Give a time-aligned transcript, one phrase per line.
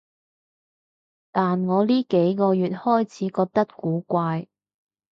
[1.31, 4.47] 但我呢幾個月開始覺得古怪